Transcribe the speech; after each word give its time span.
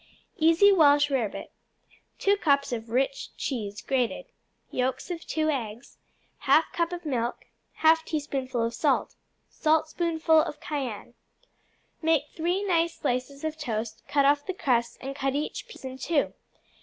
Easy 0.39 0.71
Welsh 0.71 1.11
Rarebit 1.11 1.51
2 2.17 2.37
cups 2.37 2.71
of 2.71 2.89
rich 2.89 3.37
cheese, 3.37 3.83
grated. 3.83 4.25
Yolks 4.71 5.11
of 5.11 5.27
two 5.27 5.47
eggs. 5.51 5.99
1/2 6.45 6.63
cup 6.73 6.91
of 6.91 7.05
milk. 7.05 7.45
1/2 7.81 8.03
teaspoonful 8.05 8.63
of 8.63 8.73
salt. 8.73 9.13
Saltspoonful 9.51 10.41
of 10.41 10.59
cayenne. 10.59 11.13
Make 12.01 12.25
three 12.35 12.63
nice 12.63 12.95
slices 12.97 13.43
of 13.43 13.59
toast, 13.59 14.01
cut 14.07 14.25
off 14.25 14.43
the 14.47 14.55
crusts, 14.55 14.97
and 15.01 15.15
cut 15.15 15.35
each 15.35 15.67
piece 15.67 15.85
in 15.85 15.99
two. 15.99 16.33